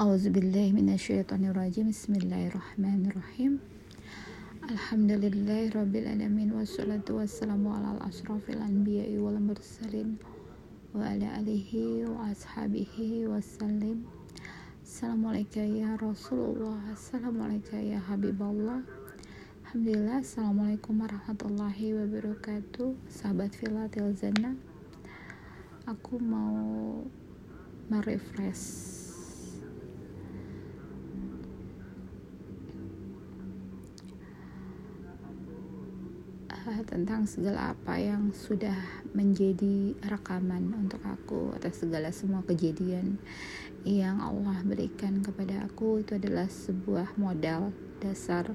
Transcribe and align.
Auzubillahiminasyaitonirrajim 0.00 1.92
Bismillahirrahmanirrahim. 1.92 3.60
Alhamdulillahirrabbilalamin 4.64 6.56
Wassalatu 6.56 7.20
wassalamu 7.20 7.68
ala 7.68 8.00
asrafil 8.08 8.64
anbiya'i 8.64 9.20
wal 9.20 9.36
mursalin 9.36 10.16
Wa 10.96 11.04
ala 11.04 11.44
alihi 11.44 12.08
wa 12.08 12.32
ashabihi 12.32 13.28
wassalim. 13.28 14.08
Assalamualaikum 14.80 15.68
ya 15.68 15.92
Rasulullah 16.00 16.80
Assalamualaikum 16.96 17.84
ya 17.84 18.00
Habiballah 18.00 18.80
Alhamdulillah 19.68 20.24
Assalamualaikum 20.24 20.96
warahmatullahi 20.96 21.92
wabarakatuh. 21.92 22.96
Sahabat 23.04 23.52
Filatil 23.52 24.16
Zana 24.16 24.56
Aku 25.84 26.16
mau 26.16 27.04
merefresh 27.92 29.00
uh, 36.66 36.79
tentang 36.90 37.22
segala 37.22 37.70
apa 37.70 38.02
yang 38.02 38.34
sudah 38.34 38.74
menjadi 39.14 39.94
rekaman 40.02 40.74
untuk 40.74 40.98
aku 41.06 41.54
atas 41.54 41.86
segala 41.86 42.10
semua 42.10 42.42
kejadian 42.42 43.14
yang 43.86 44.18
Allah 44.18 44.58
berikan 44.66 45.22
kepada 45.22 45.70
aku 45.70 46.02
itu 46.02 46.18
adalah 46.18 46.50
sebuah 46.50 47.14
modal 47.14 47.70
dasar 48.02 48.50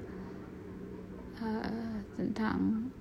uh, 1.40 1.96
tentang 2.20 2.92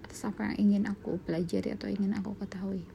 atas 0.00 0.24
apa 0.24 0.48
yang 0.48 0.56
ingin 0.58 0.84
aku 0.88 1.20
pelajari 1.28 1.76
atau 1.76 1.92
ingin 1.92 2.16
aku 2.16 2.32
ketahui. 2.40 2.88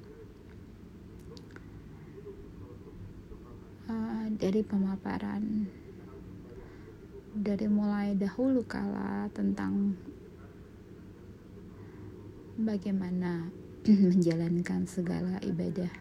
Uh, 3.88 4.28
dari 4.36 4.66
pemaparan 4.66 5.70
dari 7.38 7.70
mulai 7.70 8.18
dahulu 8.18 8.66
kala 8.66 9.30
tentang 9.32 9.94
bagaimana 12.58 13.54
menjalankan 13.86 14.90
segala 14.90 15.38
ibadah? 15.46 15.94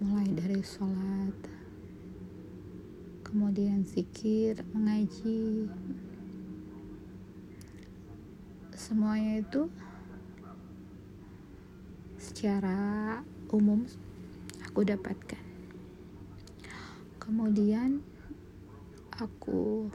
Mulai 0.00 0.28
dari 0.32 0.60
sholat 0.64 1.36
kemudian 3.34 3.84
zikir 3.84 4.62
mengaji. 4.72 5.68
Semuanya 8.72 9.42
itu 9.42 9.68
secara 12.16 13.20
umum 13.52 13.84
aku 14.64 14.86
dapatkan. 14.86 15.44
Kemudian 17.18 18.06
aku 19.18 19.90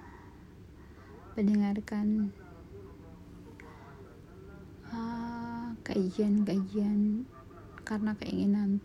mendengarkan 1.39 2.35
kajian-kajian 5.89 7.25
karena 7.81 8.13
keinginan 8.21 8.77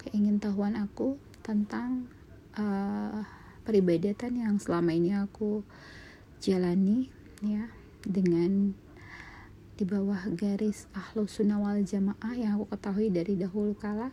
keingintahuan 0.00 0.80
aku 0.80 1.20
tentang 1.44 2.08
uh, 2.56 3.20
peribadatan 3.68 4.40
yang 4.40 4.56
selama 4.56 4.96
ini 4.96 5.12
aku 5.12 5.60
jalani 6.40 7.12
ya 7.44 7.68
dengan 8.00 8.72
di 9.76 9.84
bawah 9.84 10.32
garis 10.32 10.88
ahlu 10.96 11.28
sunnah 11.28 11.60
wal 11.60 11.84
jamaah 11.84 12.32
yang 12.32 12.56
aku 12.56 12.72
ketahui 12.72 13.12
dari 13.12 13.36
dahulu 13.36 13.76
kala. 13.76 14.08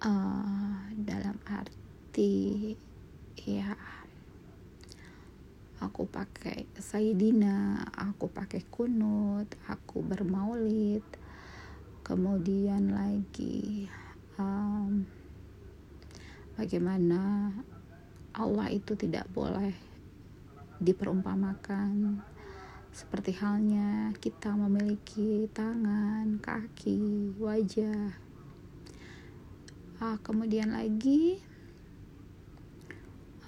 Uh, 0.00 0.90
dalam 0.96 1.36
arti 1.46 2.74
ya 3.36 3.76
aku 6.00 6.16
pakai 6.16 6.64
Sayyidina, 6.80 7.84
aku 7.92 8.32
pakai 8.32 8.64
kunut, 8.72 9.52
aku 9.68 10.00
bermaulid, 10.00 11.04
kemudian 12.00 12.88
lagi 12.88 13.84
um, 14.40 15.04
bagaimana 16.56 17.52
Allah 18.32 18.72
itu 18.72 18.96
tidak 18.96 19.28
boleh 19.28 19.76
diperumpamakan 20.80 22.24
seperti 22.96 23.36
halnya 23.36 24.16
kita 24.24 24.56
memiliki 24.56 25.52
tangan, 25.52 26.40
kaki, 26.40 27.36
wajah. 27.36 28.16
Uh, 30.00 30.16
kemudian 30.24 30.72
lagi 30.72 31.44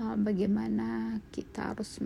uh, 0.04 0.20
bagaimana 0.20 1.16
kita 1.32 1.72
harus 1.72 1.96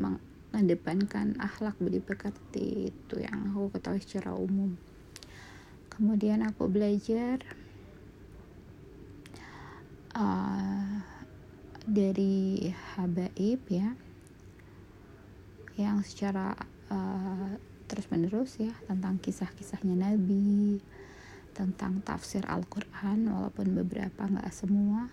mengedepankan 0.57 1.37
akhlak 1.37 1.77
budi 1.77 2.01
pekerti 2.01 2.89
itu 2.89 3.17
yang 3.21 3.53
aku 3.53 3.77
ketahui 3.77 4.01
secara 4.01 4.33
umum. 4.33 4.73
Kemudian 5.93 6.41
aku 6.41 6.65
belajar 6.65 7.45
uh, 10.17 11.05
dari 11.85 12.73
habaib 12.97 13.61
ya 13.69 13.93
yang 15.77 16.01
secara 16.01 16.57
uh, 16.89 17.53
terus 17.85 18.09
menerus 18.09 18.57
ya 18.57 18.73
tentang 18.89 19.21
kisah-kisahnya 19.21 19.93
Nabi 19.93 20.81
tentang 21.53 22.01
tafsir 22.01 22.49
Al-Quran 22.49 23.29
walaupun 23.29 23.77
beberapa 23.77 24.25
nggak 24.25 24.53
semua. 24.53 25.09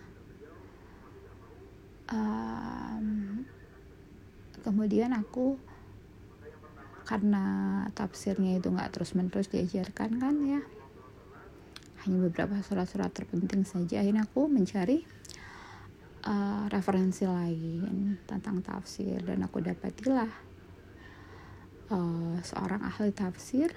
Um, 2.07 3.43
kemudian 4.63 5.11
aku 5.13 5.59
karena 7.03 7.83
tafsirnya 7.93 8.57
itu 8.57 8.71
nggak 8.71 8.95
terus 8.95 9.11
menerus 9.11 9.51
diajarkan 9.51 10.17
kan 10.23 10.35
ya 10.39 10.63
hanya 12.03 12.17
beberapa 12.31 12.59
surat-surat 12.63 13.11
terpenting 13.11 13.67
saja 13.67 13.99
akhirnya 13.99 14.23
aku 14.23 14.47
mencari 14.47 15.03
uh, 16.27 16.65
referensi 16.71 17.27
lain 17.27 18.19
tentang 18.27 18.63
tafsir. 18.63 19.19
Dan 19.23 19.43
aku 19.43 19.59
dapatilah 19.59 20.31
uh, 21.91 22.35
seorang 22.41 22.81
ahli 22.83 23.11
tafsir 23.11 23.71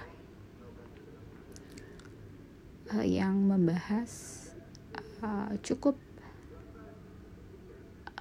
uh, 2.94 3.06
yang 3.06 3.34
membahas 3.46 4.42
uh, 5.22 5.54
cukup 5.62 5.98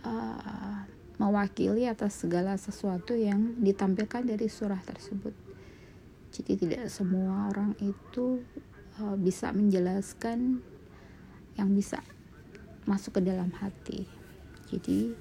uh, 0.05 0.75
mewakili 1.17 1.87
atas 1.87 2.23
segala 2.25 2.59
sesuatu 2.59 3.15
yang 3.15 3.55
ditampilkan 3.63 4.27
dari 4.27 4.47
surah 4.51 4.79
tersebut. 4.83 5.31
Jadi 6.35 6.51
tidak 6.59 6.91
semua 6.91 7.47
orang 7.47 7.71
itu 7.79 8.43
uh, 8.99 9.15
bisa 9.15 9.55
menjelaskan 9.55 10.59
yang 11.55 11.69
bisa 11.71 12.03
masuk 12.83 13.19
ke 13.19 13.21
dalam 13.23 13.47
hati. 13.55 14.03
Jadi 14.67 15.15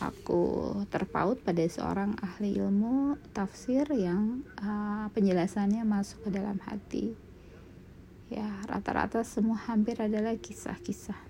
aku 0.00 0.72
terpaut 0.88 1.36
pada 1.44 1.60
seorang 1.68 2.16
ahli 2.24 2.56
ilmu 2.56 3.20
tafsir 3.36 3.84
yang 3.92 4.40
uh, 4.64 5.12
penjelasannya 5.12 5.84
masuk 5.84 6.24
ke 6.24 6.30
dalam 6.32 6.56
hati. 6.64 7.12
Ya, 8.32 8.48
rata-rata 8.68 9.24
semua 9.24 9.56
hampir 9.56 10.00
adalah 10.00 10.36
kisah-kisah 10.36 11.27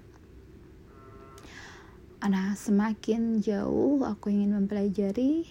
Nah, 2.19 2.59
semakin 2.59 3.39
jauh 3.39 4.03
aku 4.03 4.34
ingin 4.34 4.59
mempelajari 4.59 5.47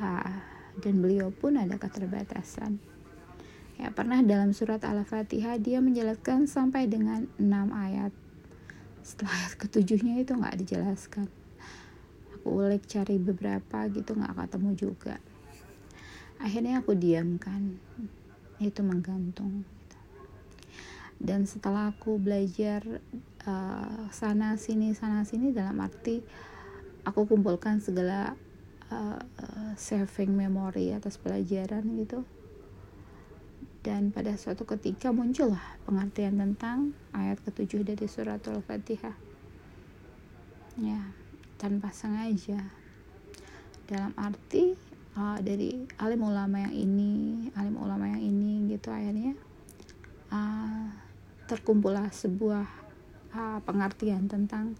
uh, 0.00 0.40
dan 0.80 1.04
beliau 1.04 1.28
pun 1.28 1.60
ada 1.60 1.76
keterbatasan. 1.76 2.80
Ya, 3.76 3.92
pernah 3.92 4.24
dalam 4.24 4.56
surat 4.56 4.80
Al-Fatihah 4.80 5.60
dia 5.60 5.84
menjelaskan 5.84 6.48
sampai 6.48 6.88
dengan 6.88 7.28
6 7.36 7.44
ayat. 7.76 8.08
Setelah 9.04 9.36
ayat 9.36 9.54
ketujuhnya 9.60 10.24
itu 10.24 10.32
nggak 10.32 10.64
dijelaskan. 10.64 11.28
Aku 12.40 12.48
ulik 12.56 12.88
cari 12.88 13.20
beberapa 13.20 13.84
gitu 13.92 14.16
nggak 14.16 14.32
ketemu 14.48 14.70
juga. 14.72 15.20
Akhirnya 16.40 16.80
aku 16.80 16.96
diamkan. 16.96 17.76
Itu 18.56 18.80
menggantung. 18.80 19.68
Dan 21.20 21.44
setelah 21.44 21.92
aku 21.92 22.16
belajar 22.16 22.82
uh, 23.46 24.08
sana 24.10 24.54
sini 24.58 24.94
sana 24.94 25.26
sini 25.26 25.50
dalam 25.50 25.78
arti 25.82 26.22
aku 27.02 27.26
kumpulkan 27.26 27.82
segala 27.82 28.38
uh, 28.90 29.18
saving 29.74 30.34
memory 30.34 30.94
atas 30.94 31.18
pelajaran 31.18 31.82
gitu. 31.98 32.22
Dan 33.82 34.14
pada 34.14 34.38
suatu 34.38 34.62
ketika 34.62 35.10
muncullah 35.10 35.62
pengertian 35.82 36.38
tentang 36.38 36.94
ayat 37.10 37.42
ketujuh 37.42 37.82
dari 37.82 38.06
suratul 38.06 38.62
fatihah 38.62 39.16
ya 40.78 41.02
tanpa 41.58 41.90
sengaja. 41.90 42.62
Dalam 43.90 44.14
arti 44.14 44.92
uh, 45.18 45.38
dari 45.42 45.82
alim 45.98 46.22
ulama 46.22 46.62
yang 46.62 46.74
ini 46.74 47.12
alim 47.58 47.76
ulama 47.76 48.06
yang 48.06 48.22
ini 48.22 48.70
gitu 48.72 48.88
akhirnya 48.88 49.34
uh, 50.30 50.86
terkumpullah 51.50 52.08
sebuah 52.08 52.81
uh, 53.34 53.58
pengertian 53.64 54.28
tentang 54.30 54.76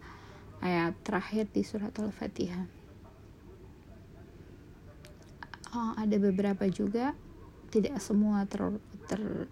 ayat 0.63 0.95
terakhir 1.03 1.51
di 1.51 1.63
surat 1.67 1.93
Al-Fatihah. 1.97 2.67
Uh, 5.73 5.93
ada 5.97 6.17
beberapa 6.21 6.69
juga 6.69 7.17
tidak 7.73 7.97
semua 8.05 8.45
ter, 8.45 8.61
ter 9.09 9.49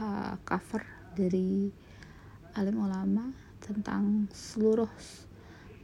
uh, 0.00 0.34
cover 0.48 0.82
dari 1.12 1.68
alim 2.56 2.80
ulama 2.80 3.28
tentang 3.60 4.26
seluruh 4.32 4.88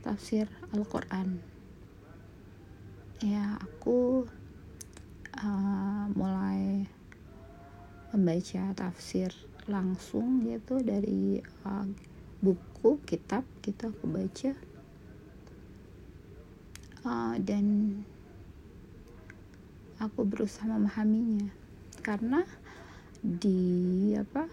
tafsir 0.01 0.49
Al-Quran 0.73 1.55
ya 3.25 3.57
aku 3.57 4.29
uh, 5.39 6.05
mulai 6.13 6.85
membaca 8.13 8.63
tafsir 8.77 9.33
langsung 9.65 10.45
gitu 10.45 10.85
dari 10.85 11.41
uh, 11.65 11.89
buku 12.45 13.01
kitab 13.09 13.49
gitu 13.65 13.89
aku 13.89 14.05
baca. 14.05 14.53
Uh, 17.05 17.37
dan 17.41 17.65
aku 19.97 20.29
berusaha 20.29 20.69
memahaminya. 20.69 21.49
Karena 22.05 22.45
di 23.25 24.13
apa 24.13 24.45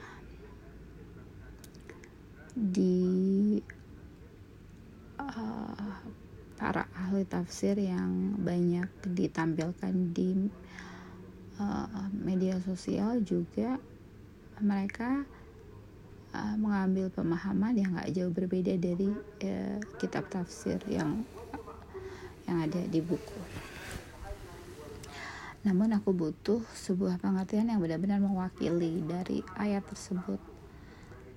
di 2.55 3.59
uh, 5.19 5.99
para 6.55 6.87
ahli 6.95 7.27
tafsir 7.27 7.75
yang 7.75 8.39
banyak 8.39 8.87
ditampilkan 9.03 10.15
di 10.15 10.47
uh, 11.59 12.07
media 12.15 12.55
sosial 12.63 13.19
juga 13.27 13.75
mereka 14.61 15.25
uh, 16.31 16.55
mengambil 16.59 17.11
pemahaman 17.11 17.75
yang 17.75 17.95
gak 17.95 18.11
jauh 18.15 18.33
berbeda 18.33 18.75
dari 18.79 19.11
uh, 19.45 19.77
kitab 19.99 20.27
tafsir 20.31 20.79
yang 20.87 21.23
yang 22.49 22.57
ada 22.67 22.81
di 22.87 22.99
buku. 22.99 23.39
Namun 25.61 25.93
aku 25.93 26.09
butuh 26.09 26.65
sebuah 26.73 27.21
pengertian 27.21 27.69
yang 27.69 27.77
benar-benar 27.77 28.17
mewakili 28.17 29.05
dari 29.05 29.45
ayat 29.53 29.85
tersebut. 29.85 30.41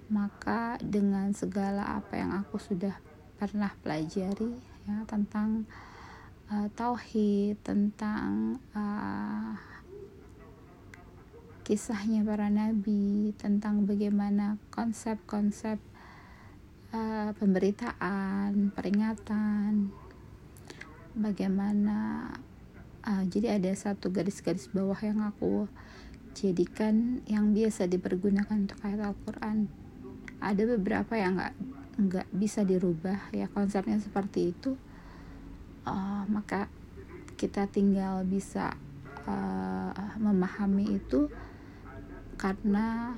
Maka 0.08 0.80
dengan 0.80 1.32
segala 1.36 2.00
apa 2.00 2.16
yang 2.16 2.32
aku 2.32 2.56
sudah 2.56 2.96
pernah 3.36 3.72
pelajari 3.84 4.56
ya 4.88 5.04
tentang 5.04 5.68
uh, 6.48 6.68
tauhid, 6.72 7.60
tentang 7.60 8.56
uh, 8.72 9.73
kisahnya 11.64 12.20
para 12.28 12.52
nabi, 12.52 13.32
tentang 13.40 13.88
bagaimana 13.88 14.60
konsep-konsep 14.68 15.80
uh, 16.92 17.32
pemberitaan, 17.40 18.68
peringatan, 18.76 19.88
bagaimana 21.16 22.28
uh, 23.08 23.24
jadi 23.24 23.56
ada 23.56 23.72
satu 23.72 24.12
garis-garis 24.12 24.68
bawah 24.76 25.00
yang 25.00 25.24
aku 25.24 25.64
jadikan 26.36 27.24
yang 27.24 27.56
biasa 27.56 27.88
dipergunakan 27.88 28.68
untuk 28.68 28.84
ayat 28.84 29.00
Al-Quran. 29.00 29.64
Ada 30.44 30.62
beberapa 30.76 31.16
yang 31.16 31.40
nggak 31.40 31.54
nggak 31.94 32.28
bisa 32.34 32.60
dirubah 32.60 33.32
ya 33.32 33.48
konsepnya 33.48 33.96
seperti 34.04 34.52
itu. 34.52 34.76
Uh, 35.88 36.28
maka 36.28 36.68
kita 37.40 37.64
tinggal 37.72 38.20
bisa 38.28 38.76
uh, 39.24 39.92
memahami 40.20 41.00
itu 41.00 41.28
karena 42.34 43.16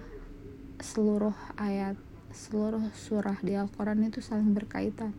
seluruh 0.81 1.35
ayat 1.57 1.97
seluruh 2.37 2.93
surah 2.93 3.41
di 3.41 3.57
Al-Quran 3.57 4.13
itu 4.13 4.21
saling 4.21 4.53
berkaitan. 4.53 5.17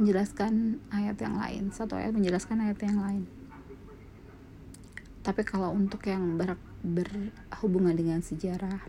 Menjelaskan 0.00 0.80
ayat 0.88 1.16
yang 1.20 1.36
lain. 1.36 1.68
Satu 1.72 1.96
ayat 1.96 2.16
menjelaskan 2.16 2.64
ayat 2.64 2.80
yang 2.80 3.00
lain. 3.00 3.24
Tapi 5.20 5.42
kalau 5.42 5.74
untuk 5.74 6.00
yang 6.08 6.38
ber, 6.40 6.56
berhubungan 6.80 7.92
dengan 7.92 8.20
sejarah 8.24 8.80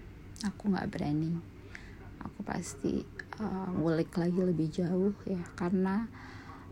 aku 0.47 0.71
nggak 0.71 0.87
berani. 0.91 1.35
Aku 2.23 2.43
pasti 2.43 3.03
uh, 3.39 3.69
ngulik 3.75 4.15
lagi 4.15 4.39
lebih 4.39 4.67
jauh 4.71 5.15
ya. 5.27 5.43
Karena 5.55 6.07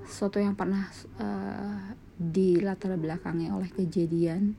sesuatu 0.05 0.39
yang 0.39 0.55
pernah 0.55 0.87
uh, 1.19 1.95
dilatar 2.15 2.95
belakangi 2.95 3.51
oleh 3.51 3.67
kejadian 3.71 4.55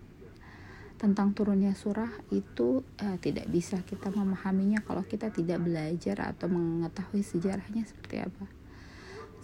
tentang 0.96 1.36
turunnya 1.36 1.76
surah 1.76 2.08
itu 2.32 2.80
uh, 2.80 3.16
tidak 3.20 3.46
bisa 3.52 3.80
kita 3.84 4.08
memahaminya 4.08 4.80
kalau 4.80 5.04
kita 5.04 5.28
tidak 5.28 5.60
belajar 5.60 6.32
atau 6.32 6.48
mengetahui 6.48 7.20
sejarahnya 7.20 7.84
seperti 7.84 8.24
apa. 8.24 8.44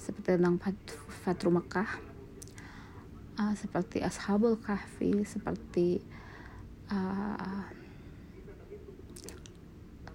Seperti 0.00 0.34
tentang 0.40 0.56
Fatru 1.22 1.52
Mekah 1.52 2.12
uh, 3.38 3.54
seperti 3.56 4.02
Ashabul 4.02 4.60
Kahfi 4.60 5.24
seperti 5.24 6.02
uh, 6.92 7.64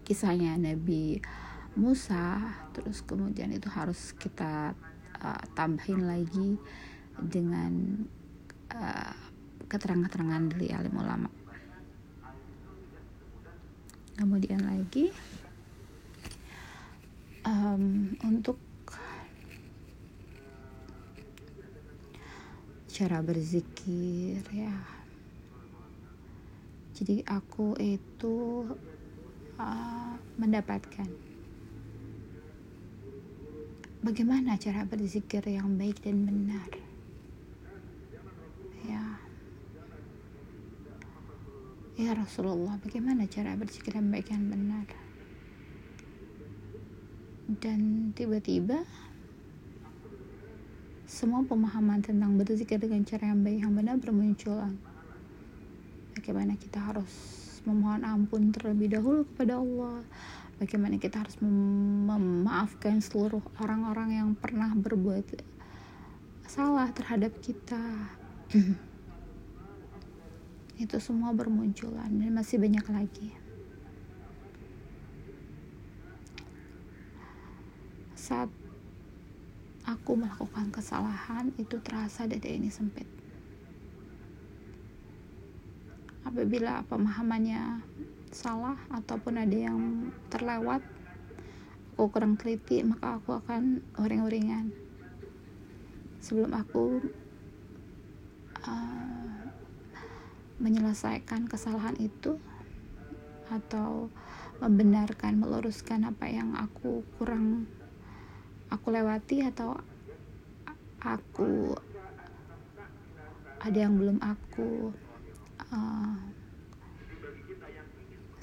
kisahnya 0.05 0.55
Nabi 0.55 1.19
Musa 1.77 2.41
terus 2.73 3.05
kemudian 3.05 3.53
itu 3.53 3.69
harus 3.69 4.13
kita 4.17 4.73
uh, 5.21 5.43
tambahin 5.53 6.05
lagi 6.05 6.57
dengan 7.17 8.05
keterangan-keterangan 9.67 10.43
dari 10.51 10.67
alim 10.71 10.95
ulama. 10.95 11.29
Kemudian 14.17 14.65
lagi 14.65 15.13
um, 17.45 18.17
untuk 18.25 18.57
cara 22.89 23.21
berzikir 23.21 24.41
ya. 24.49 24.73
Jadi 26.97 27.21
aku 27.29 27.77
itu 27.77 28.65
uh, 29.61 30.17
mendapatkan 30.41 31.27
bagaimana 34.07 34.55
cara 34.55 34.85
berzikir 34.85 35.43
yang 35.49 35.75
baik 35.75 35.99
dan 35.99 36.23
benar 36.23 36.69
ya 38.87 39.03
ya 41.97 42.13
Rasulullah 42.13 42.77
bagaimana 42.77 43.25
cara 43.25 43.57
berzikir 43.57 43.97
yang 43.97 44.13
baik 44.13 44.29
dan 44.29 44.47
benar 44.53 44.87
dan 47.57 48.13
tiba-tiba 48.13 48.85
semua 51.07 51.39
pemahaman 51.47 52.03
tentang 52.03 52.35
berzikir 52.35 52.77
dengan 52.83 53.07
cara 53.07 53.31
yang 53.31 53.39
baik 53.39 53.63
yang 53.63 53.71
benar 53.71 53.95
bermunculan. 53.95 54.75
Bagaimana 56.19 56.59
kita 56.59 56.83
harus 56.83 57.07
memohon 57.63 58.03
ampun 58.03 58.51
terlebih 58.51 58.91
dahulu 58.99 59.23
kepada 59.31 59.63
Allah. 59.63 60.03
Bagaimana 60.59 60.99
kita 60.99 61.23
harus 61.23 61.39
mem 61.39 62.11
memaafkan 62.11 62.99
seluruh 62.99 63.39
orang-orang 63.63 64.19
yang 64.19 64.29
pernah 64.35 64.75
berbuat 64.75 65.39
salah 66.43 66.91
terhadap 66.91 67.31
kita. 67.39 67.79
Itu 70.77 71.01
semua 71.01 71.33
bermunculan 71.33 72.13
dan 72.21 72.31
masih 72.37 72.61
banyak 72.61 72.85
lagi. 72.93 73.29
Saat 78.13 78.53
aku 79.87 80.19
melakukan 80.19 80.69
kesalahan 80.69 81.49
itu 81.57 81.81
terasa 81.81 82.29
dada 82.29 82.45
ini 82.45 82.69
sempit. 82.69 83.09
Apabila 86.27 86.85
pemahamannya 86.85 87.81
salah 88.29 88.77
ataupun 88.91 89.39
ada 89.39 89.57
yang 89.57 90.11
terlewat, 90.29 90.83
aku 91.95 92.11
kurang 92.13 92.37
teliti, 92.37 92.83
maka 92.83 93.17
aku 93.17 93.39
akan 93.39 93.79
uring-uringan. 93.97 94.75
Sebelum 96.19 96.51
aku 96.51 96.99
uh, 98.67 99.26
menyelesaikan 100.57 101.45
kesalahan 101.45 101.95
itu 102.01 102.41
atau 103.47 104.09
membenarkan, 104.57 105.37
meluruskan 105.37 106.09
apa 106.09 106.27
yang 106.27 106.57
aku 106.57 107.05
kurang 107.15 107.69
aku 108.67 108.91
lewati 108.91 109.45
atau 109.45 109.79
aku 110.99 111.77
ada 113.63 113.77
yang 113.77 113.95
belum 113.95 114.19
aku 114.19 114.91
uh, 115.71 116.15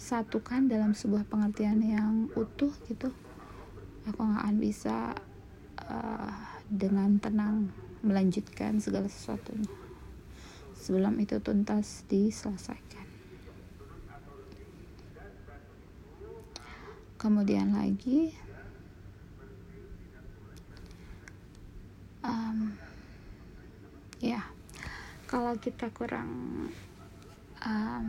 satukan 0.01 0.69
dalam 0.69 0.93
sebuah 0.93 1.29
pengertian 1.29 1.81
yang 1.81 2.29
utuh 2.37 2.73
gitu 2.89 3.09
aku 4.05 4.21
nggak 4.21 4.43
akan 4.45 4.57
bisa 4.61 5.17
uh, 5.89 6.33
dengan 6.69 7.17
tenang 7.21 7.73
melanjutkan 8.05 8.77
segala 8.81 9.09
sesuatunya 9.09 9.84
sebelum 10.85 11.17
itu 11.17 11.41
tuntas 11.41 12.05
diselesaikan. 12.13 13.09
Kemudian 17.17 17.73
lagi 17.73 18.37
um, 22.21 22.77
ya 24.21 24.45
kalau 25.25 25.57
kita 25.57 25.89
kurang 25.89 26.69
um, 27.65 28.07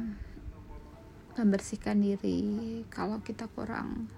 membersihkan 1.39 2.03
diri 2.03 2.83
kalau 2.91 3.23
kita 3.23 3.47
kurang 3.55 4.11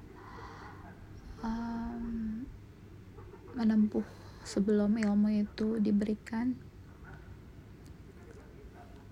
um, 1.45 2.41
menempuh 3.53 4.05
sebelum 4.41 4.97
ilmu 4.97 5.45
itu 5.45 5.77
diberikan 5.77 6.57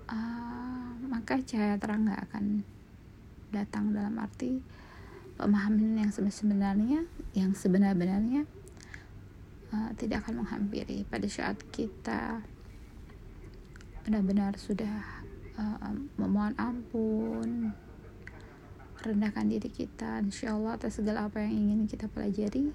uh, 0.09 0.89
maka 1.05 1.39
cahaya 1.41 1.79
terang 1.79 2.05
nggak 2.05 2.21
akan 2.31 2.65
datang 3.53 3.95
dalam 3.95 4.15
arti 4.19 4.59
pemahaman 5.35 5.99
yang 5.99 6.11
sebenarnya 6.11 6.99
yang 7.35 7.51
sebenar-benarnya 7.51 8.47
uh, 9.71 9.89
tidak 9.95 10.25
akan 10.25 10.43
menghampiri. 10.43 11.07
Pada 11.07 11.27
saat 11.27 11.59
kita 11.71 12.43
benar-benar 14.05 14.53
sudah 14.61 15.25
uh, 15.57 15.95
memohon 16.21 16.53
ampun 16.61 17.73
rendahkan 19.05 19.45
diri 19.49 19.69
kita 19.69 20.21
insya 20.21 20.57
Allah 20.57 20.81
atas 20.81 20.97
segala 20.97 21.29
apa 21.29 21.41
yang 21.41 21.53
ingin 21.69 21.85
kita 21.85 22.09
pelajari 22.09 22.73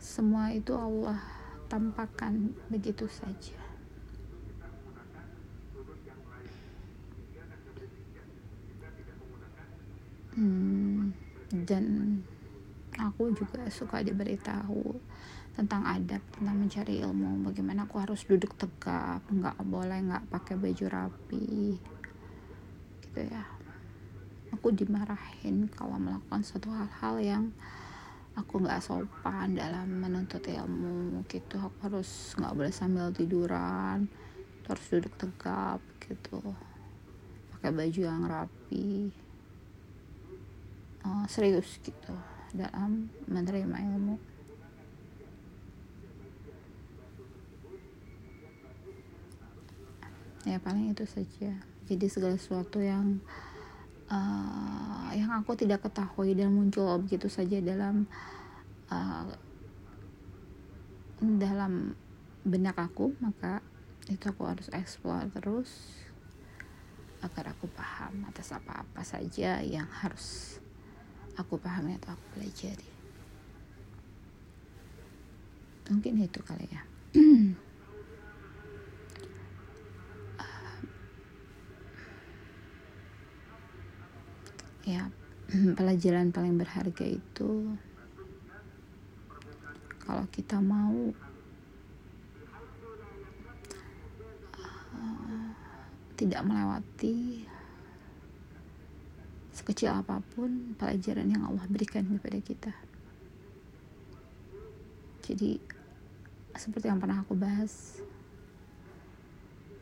semua 0.00 0.48
itu 0.52 0.72
Allah 0.72 1.20
tampakkan 1.68 2.56
begitu 2.72 3.04
saja 3.08 3.61
hmm, 10.36 11.12
dan 11.64 11.84
aku 12.96 13.32
juga 13.32 13.64
suka 13.72 14.04
diberitahu 14.04 15.00
tentang 15.52 15.84
adab 15.84 16.20
tentang 16.32 16.56
mencari 16.56 17.04
ilmu 17.04 17.44
bagaimana 17.44 17.84
aku 17.84 18.00
harus 18.00 18.24
duduk 18.24 18.56
tegap 18.56 19.20
nggak 19.28 19.60
boleh 19.68 20.00
nggak 20.00 20.32
pakai 20.32 20.56
baju 20.56 20.84
rapi 20.88 21.76
gitu 23.04 23.20
ya. 23.28 23.44
Aku 24.56 24.72
dimarahin 24.72 25.68
kalau 25.68 26.00
melakukan 26.00 26.40
suatu 26.40 26.72
hal-hal 26.72 27.16
yang 27.20 27.44
aku 28.32 28.64
nggak 28.64 28.80
sopan 28.80 29.52
dalam 29.52 30.00
menuntut 30.00 30.40
ilmu 30.40 31.20
gitu. 31.28 31.60
Aku 31.60 31.76
harus 31.84 32.32
nggak 32.40 32.56
boleh 32.56 32.72
sambil 32.72 33.12
tiduran 33.12 34.08
harus 34.64 34.84
duduk 34.88 35.12
tegap 35.20 35.84
gitu. 36.00 36.40
Pakai 37.52 37.76
baju 37.76 38.00
yang 38.00 38.24
rapi 38.24 39.12
uh, 41.06 41.24
serius 41.30 41.78
gitu 41.82 42.14
dalam 42.52 43.08
menerima 43.26 43.76
ilmu. 43.92 44.16
Ya 50.42 50.58
paling 50.58 50.90
itu 50.90 51.06
saja. 51.06 51.54
Jadi 51.86 52.06
segala 52.10 52.34
sesuatu 52.34 52.82
yang 52.82 53.22
uh, 54.12 55.08
yang 55.14 55.30
aku 55.32 55.54
tidak 55.54 55.86
ketahui 55.86 56.36
dan 56.36 56.52
muncul 56.52 56.98
begitu 57.00 57.30
saja 57.30 57.62
dalam 57.62 58.04
uh, 58.92 59.26
dalam 61.22 61.94
benak 62.42 62.74
aku 62.74 63.14
maka 63.22 63.62
itu 64.10 64.26
aku 64.26 64.42
harus 64.50 64.66
explore 64.74 65.30
terus 65.30 66.02
agar 67.22 67.54
aku 67.54 67.70
paham 67.70 68.26
atas 68.26 68.50
apa-apa 68.50 69.06
saja 69.06 69.62
yang 69.62 69.86
harus 70.02 70.58
aku 71.36 71.56
pahami 71.56 71.96
atau 72.00 72.12
aku 72.14 72.24
pelajari. 72.36 72.90
Mungkin 75.90 76.24
itu 76.24 76.40
kali 76.44 76.66
ya. 76.68 76.82
Ya 84.82 85.06
pelajaran 85.52 86.32
paling 86.32 86.56
berharga 86.56 87.04
itu 87.04 87.76
kalau 90.00 90.24
kita 90.32 90.56
mau 90.58 91.12
uh, 94.96 95.48
tidak 96.16 96.40
melewati 96.42 97.44
sekecil 99.62 99.94
apa 99.94 100.18
pun 100.34 100.74
pelajaran 100.74 101.30
yang 101.30 101.46
Allah 101.46 101.62
berikan 101.70 102.02
kepada 102.02 102.42
kita. 102.42 102.74
Jadi 105.22 105.62
seperti 106.58 106.90
yang 106.90 106.98
pernah 106.98 107.22
aku 107.22 107.38
bahas 107.38 108.02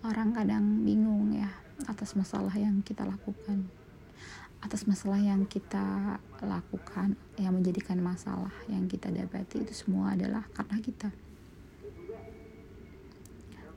orang 0.05 0.37
kadang 0.37 0.85
bingung 0.85 1.33
ya 1.33 1.49
atas 1.89 2.13
masalah 2.13 2.53
yang 2.61 2.85
kita 2.85 3.09
lakukan. 3.09 3.65
Atas 4.61 4.85
masalah 4.85 5.17
yang 5.17 5.49
kita 5.49 6.21
lakukan 6.45 7.17
yang 7.41 7.57
menjadikan 7.57 7.97
masalah 8.05 8.53
yang 8.69 8.85
kita 8.85 9.09
dapati 9.09 9.65
itu 9.65 9.73
semua 9.73 10.13
adalah 10.13 10.45
karena 10.53 10.77
kita. 10.77 11.09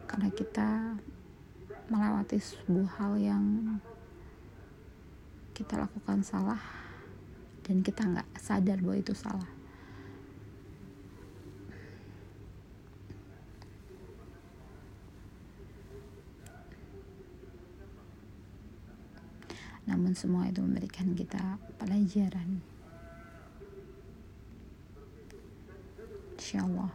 Karena 0.03 0.27
kita 0.35 0.99
melewati 1.87 2.43
sebuah 2.43 2.89
hal 2.99 3.13
yang 3.23 3.43
kita 5.53 5.77
lakukan 5.77 6.25
salah 6.25 6.59
dan 7.61 7.85
kita 7.85 8.03
nggak 8.03 8.29
sadar 8.41 8.81
bahwa 8.81 8.97
itu 8.97 9.13
salah. 9.13 9.49
Namun 19.83 20.15
semua 20.17 20.49
itu 20.49 20.63
memberikan 20.63 21.13
kita 21.13 21.59
pelajaran. 21.77 22.63
Insyaallah. 26.39 26.91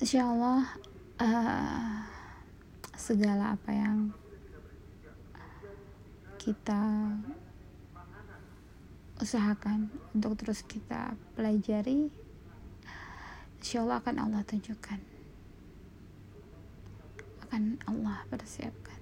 Insyaallah 0.00 0.60
uh, 1.18 1.96
segala 2.96 3.56
apa 3.56 3.70
yang 3.72 4.12
kita 6.36 7.10
usahakan 9.20 9.88
untuk 10.12 10.36
terus 10.36 10.60
kita 10.64 11.16
pelajari. 11.34 12.08
Insyaallah 13.60 14.00
akan 14.04 14.16
Allah 14.20 14.42
tunjukkan. 14.44 15.00
Akan 17.46 17.80
Allah 17.88 18.22
persiapkan. 18.28 19.00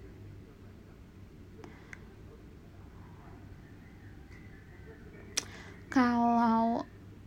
Kalau 5.95 6.83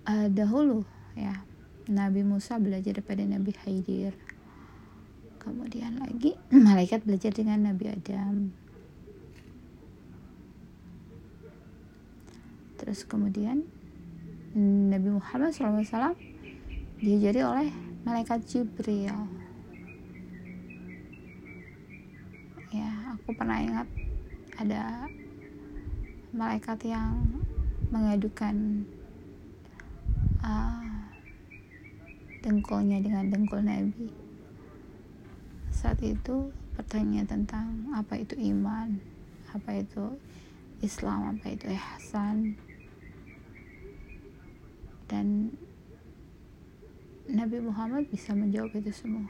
uh, 0.08 0.28
dahulu 0.28 0.84
ya 1.16 1.40
Nabi 1.88 2.28
Musa 2.28 2.60
belajar 2.60 3.00
daripada 3.00 3.24
Nabi 3.24 3.56
Khidir 3.56 4.12
kemudian 5.40 5.96
lagi 6.04 6.36
malaikat 6.68 7.08
belajar 7.08 7.32
dengan 7.32 7.72
Nabi 7.72 7.88
Adam 7.88 8.52
terus 12.78 13.04
kemudian 13.04 13.66
Nabi 14.58 15.10
Muhammad 15.12 15.52
SAW 15.54 16.16
diajari 16.98 17.42
oleh 17.44 17.70
malaikat 18.06 18.46
Jibril 18.48 19.14
ya 22.72 22.90
aku 23.18 23.36
pernah 23.36 23.60
ingat 23.60 23.88
ada 24.58 25.06
malaikat 26.34 26.78
yang 26.86 27.22
mengadukan 27.90 28.84
uh, 30.44 31.08
dengkulnya 32.44 33.00
dengan 33.00 33.32
dengkul 33.32 33.64
Nabi. 33.64 34.12
Saat 35.72 36.02
itu 36.04 36.52
pertanyaan 36.76 37.28
tentang 37.28 37.92
apa 37.94 38.20
itu 38.20 38.34
iman, 38.54 38.98
apa 39.54 39.84
itu 39.84 40.18
Islam, 40.84 41.38
apa 41.38 41.54
itu 41.54 41.70
ihsan. 41.74 42.58
Dan 45.08 45.56
Nabi 47.28 47.64
Muhammad 47.64 48.08
bisa 48.12 48.36
menjawab 48.36 48.76
itu 48.76 48.92
semua. 48.92 49.28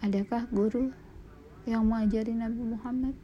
Adakah 0.00 0.48
guru 0.48 0.90
yang 1.68 1.84
mengajari 1.84 2.32
Nabi 2.32 2.62
Muhammad? 2.64 3.14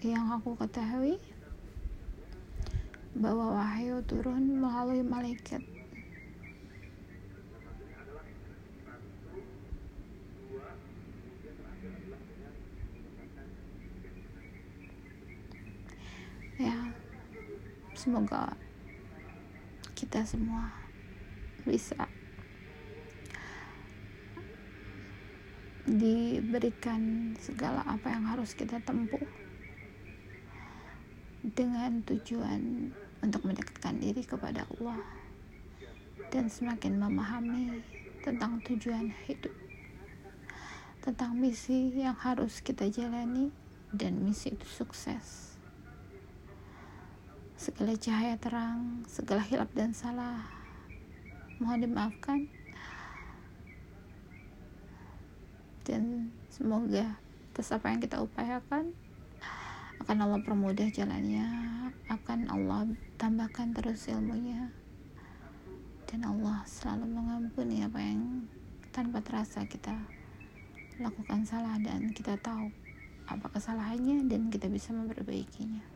Yang 0.00 0.24
aku 0.40 0.56
ketahui, 0.56 1.20
bahwa 3.14 3.58
wahyu 3.58 3.98
turun 4.06 4.62
melalui 4.62 5.02
malaikat. 5.02 5.62
Ya 16.60 16.76
semoga 17.96 18.52
kita 19.96 20.20
semua 20.28 20.68
bisa 21.64 22.04
diberikan 25.88 27.32
segala 27.40 27.80
apa 27.88 28.12
yang 28.12 28.28
harus 28.28 28.52
kita 28.52 28.76
tempuh 28.84 29.24
dengan 31.60 32.00
tujuan 32.08 32.88
untuk 33.20 33.44
mendekatkan 33.44 34.00
diri 34.00 34.24
kepada 34.24 34.64
Allah 34.64 34.96
dan 36.32 36.48
semakin 36.48 36.96
memahami 36.96 37.84
tentang 38.24 38.64
tujuan 38.64 39.12
hidup 39.28 39.52
tentang 41.04 41.36
misi 41.36 41.92
yang 42.00 42.16
harus 42.16 42.64
kita 42.64 42.88
jalani 42.88 43.52
dan 43.92 44.24
misi 44.24 44.56
itu 44.56 44.64
sukses. 44.64 45.52
Segala 47.60 47.92
cahaya 47.92 48.40
terang 48.40 49.04
segala 49.04 49.44
hilap 49.44 49.68
dan 49.76 49.92
salah 49.92 50.48
mohon 51.60 51.84
dimaafkan. 51.84 52.48
Dan 55.84 56.32
semoga 56.48 57.20
atas 57.52 57.76
apa 57.76 57.92
yang 57.92 58.00
kita 58.00 58.16
upayakan 58.24 58.96
akan 60.10 60.26
Allah 60.26 60.42
permudah 60.42 60.90
jalannya. 60.90 61.46
Akan 62.10 62.50
Allah 62.50 62.82
tambahkan 63.14 63.70
terus 63.70 64.10
ilmunya. 64.10 64.74
Dan 66.10 66.26
Allah 66.26 66.66
selalu 66.66 67.06
mengampuni 67.14 67.86
apa 67.86 68.02
yang 68.02 68.42
tanpa 68.90 69.22
terasa 69.22 69.62
kita 69.70 69.94
lakukan 70.98 71.46
salah 71.46 71.78
dan 71.78 72.10
kita 72.10 72.34
tahu 72.42 72.74
apa 73.30 73.54
kesalahannya 73.54 74.26
dan 74.26 74.50
kita 74.50 74.66
bisa 74.66 74.90
memperbaikinya. 74.90 75.86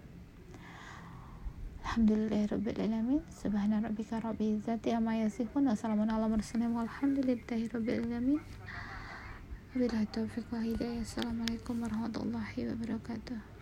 Alhamdulillahirrabbilalamin 1.82 3.18
Subhana 3.34 3.82
rabbi 3.82 4.46
izzati 4.54 4.94
amma 4.94 5.18
yasifun. 5.26 5.74
Wabillahi 9.74 10.06
taufiq 10.06 10.46
wa 10.54 10.62
hidayah. 10.62 11.02
Assalamualaikum 11.02 11.82
warahmatullahi 11.82 12.70
wabarakatuh 12.70 13.53